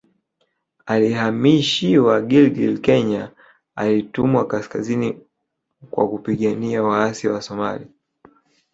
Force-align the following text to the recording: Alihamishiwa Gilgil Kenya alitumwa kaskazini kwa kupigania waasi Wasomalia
Alihamishiwa 0.85 2.21
Gilgil 2.21 2.79
Kenya 2.81 3.31
alitumwa 3.75 4.47
kaskazini 4.47 5.21
kwa 5.91 6.09
kupigania 6.09 6.83
waasi 6.83 7.27
Wasomalia 7.27 7.87